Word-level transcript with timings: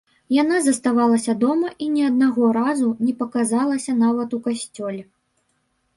Яна 0.41 0.61
заставалася 0.67 1.35
дома 1.43 1.69
і 1.87 1.91
ні 1.99 2.07
аднаго 2.11 2.49
разу 2.59 2.89
не 3.05 3.13
паказалася 3.23 3.97
нават 4.03 4.29
у 4.39 4.45
касцёле. 4.49 5.01